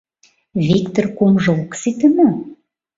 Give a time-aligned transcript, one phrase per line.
[0.67, 2.29] —Виктыр кумжо ок сите мо?